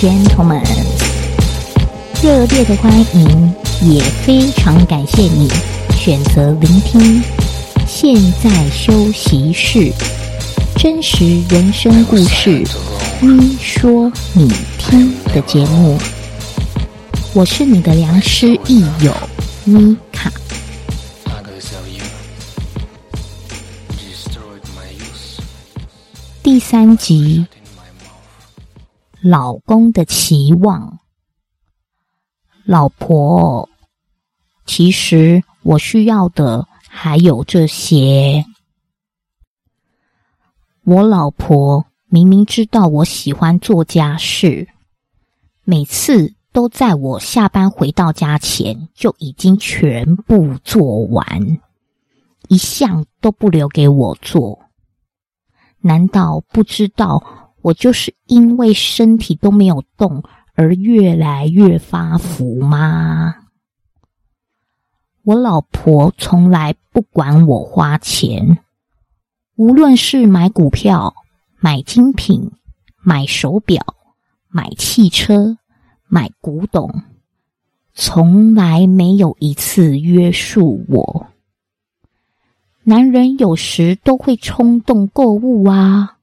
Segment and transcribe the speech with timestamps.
[0.00, 0.62] Ladies and gentlemen，
[2.22, 5.50] 热烈的欢迎，也非常感谢你
[5.96, 7.20] 选择聆听。
[7.84, 9.92] 现在休息室，
[10.76, 12.62] 真实人生故事，
[13.20, 14.48] 你说你
[14.78, 15.98] 听的节目。
[17.34, 19.12] 我是你的良师益友
[19.64, 20.30] 妮卡。
[26.40, 27.44] 第三集，
[29.30, 31.00] 老公的期望。
[32.64, 33.68] 老婆，
[34.64, 38.42] 其实我需要的还有这些。
[40.84, 44.66] 我老婆明明知道我喜欢做家事，
[45.62, 51.60] 每次都在我下班回到家前就已经全部做完，
[52.48, 54.58] 一项都不留给我做。
[55.80, 60.22] 难道不知道我就是因为身体都没有动
[60.54, 63.34] 而越来越发福吗？
[65.24, 68.58] 我老婆从来不管我花钱，
[69.56, 71.14] 无论是买股票、
[71.58, 72.50] 买精品、
[73.02, 73.82] 买手表、
[74.48, 75.58] 买汽车、
[76.06, 77.02] 买古董，
[77.92, 81.26] 从来没有一次约束我。
[82.84, 86.17] 男人有时都会冲动购物啊，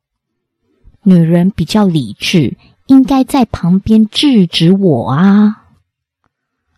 [1.07, 5.67] 女人比较理智，应该在旁边制止我啊，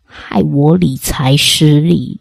[0.04, 2.20] 害我理财失利，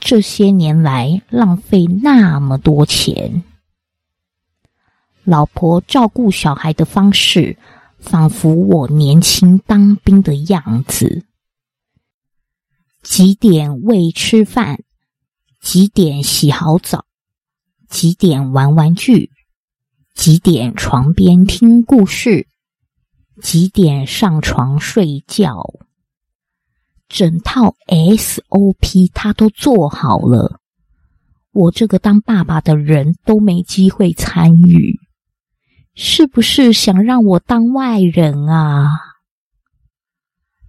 [0.00, 3.44] 这些年来浪费那么多钱。
[5.22, 7.58] 老婆照顾小孩的方式，
[7.98, 11.26] 仿佛我年轻当兵的样子，
[13.02, 14.82] 几点喂吃饭？
[15.60, 17.04] 几点洗好澡？
[17.90, 19.30] 几点玩玩具？
[20.14, 22.46] 几点床边听故事？
[23.40, 25.80] 几点上床睡觉？
[27.08, 30.60] 整套 SOP 他都做好了，
[31.50, 34.98] 我这个当爸爸的人都没机会参与，
[35.94, 38.98] 是不是想让我当外人啊？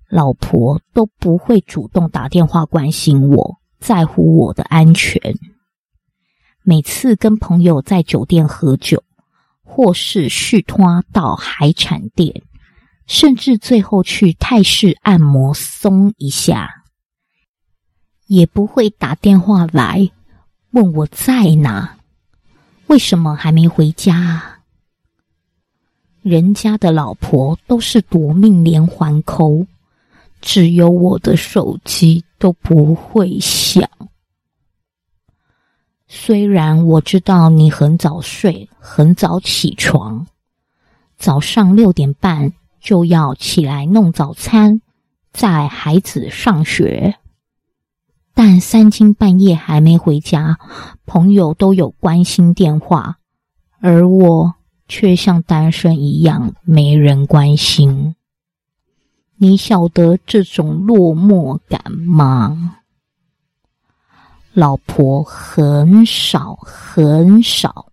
[0.09, 3.59] 老婆都不会主动打电话关心我。
[3.79, 5.19] 在乎我的安全。
[6.63, 9.03] 每次跟朋友在酒店喝酒，
[9.75, 12.43] 或是续拖到海产店，
[13.07, 16.69] 甚至最后去泰式按摩松一下，
[18.27, 20.07] 也不会打电话来
[20.73, 21.97] 问我在哪，
[22.85, 24.43] 为什么还没回家？
[26.21, 29.65] 人家的老婆都是夺命连环扣。
[30.39, 33.89] 只有我的手机都不会响。
[36.15, 40.27] 虽然我知道你很早睡，很早起床，
[41.17, 44.79] 早上六点半就要起来弄早餐，
[45.33, 47.15] 载孩子上学，
[48.35, 50.59] 但三更半夜还没回家，
[51.07, 53.17] 朋友都有关心电话，
[53.79, 54.53] 而我
[54.87, 58.15] 却像单身一样，没人关心。
[59.37, 62.77] 你晓得这种落寞感吗？
[64.53, 67.87] 老婆很少很少，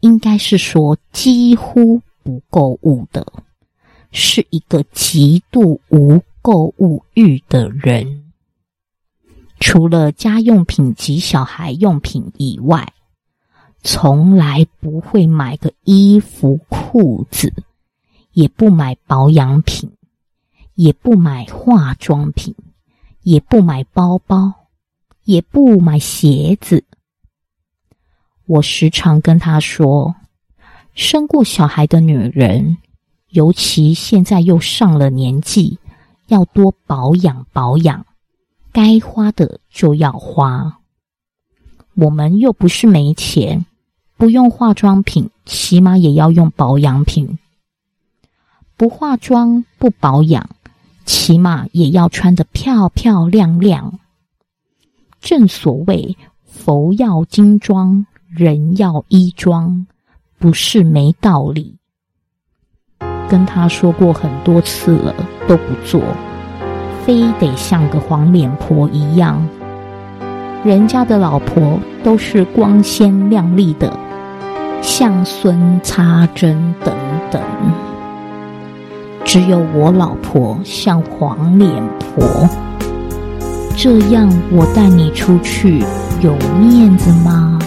[0.00, 3.26] 应该是说几乎不购物的，
[4.10, 8.24] 是一个极度无购物欲的人。
[9.60, 12.92] 除了家用品及小孩用品以外，
[13.82, 17.52] 从来不会买个衣服裤子，
[18.32, 19.90] 也不买保养品。
[20.76, 22.52] 也不买化妆品，
[23.22, 24.52] 也不买包包，
[25.24, 26.84] 也不买鞋子。
[28.46, 30.14] 我时常跟他说，
[30.94, 32.76] 生过小孩的女人，
[33.30, 35.78] 尤其现在又上了年纪，
[36.28, 38.06] 要多保养保养，
[38.72, 40.78] 该花的就要花。
[41.94, 43.66] 我们又不是没钱，
[44.16, 47.38] 不用化妆品，起码也要用保养品。
[48.76, 50.48] 不化妆不保养。
[51.06, 54.00] 起码也要穿得漂漂亮亮。
[55.24, 59.86] 正所谓“佛要金装，人要衣装”，
[60.38, 61.76] 不是没道理。
[63.26, 65.14] 跟他说过很多次了，
[65.48, 66.02] 都不做，
[67.06, 69.42] 非得像个黄脸婆一样。
[70.62, 73.98] 人家的老婆都是光鲜亮丽的，
[74.82, 76.94] 像孙插针等
[77.30, 77.42] 等。
[79.24, 82.46] 只有我老婆像黄脸婆，
[83.76, 85.82] 这样我带你出去
[86.22, 87.58] 有面子吗？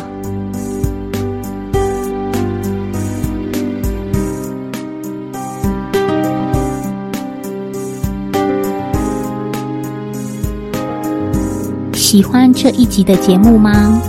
[11.94, 14.02] 喜欢这一集的节目吗？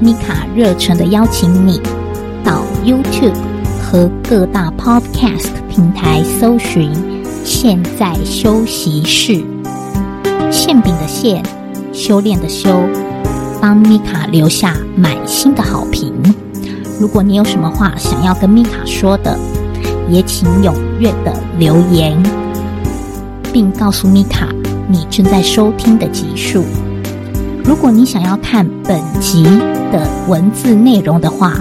[0.00, 1.78] 米卡热诚的邀请你
[2.42, 3.34] 到 youtube
[3.82, 6.90] 和各大 podcast 平台搜寻
[7.44, 9.57] 现在休息室。
[10.58, 11.40] 馅饼的馅，
[11.92, 12.82] 修炼的修，
[13.62, 16.12] 帮米卡留下满心的好评。
[16.98, 19.38] 如果你有什么话想要跟米卡说的，
[20.10, 22.20] 也请踊跃的留言，
[23.52, 24.48] 并告诉米卡
[24.88, 26.64] 你正在收听的集数。
[27.64, 29.44] 如果你想要看本集
[29.92, 31.54] 的文字内容的话，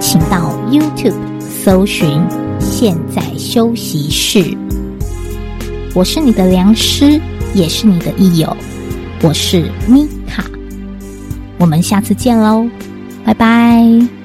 [0.00, 2.20] 请到 YouTube 搜寻
[2.58, 4.58] “现在休息室”。
[5.94, 7.20] 我是你的良师，
[7.54, 8.56] 也是你的益友，
[9.22, 10.44] 我是米卡。
[11.58, 12.68] 我们下次见喽，
[13.24, 14.23] 拜拜。